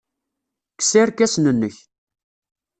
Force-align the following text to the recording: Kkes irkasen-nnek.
Kkes 0.73 0.91
irkasen-nnek. 1.01 1.75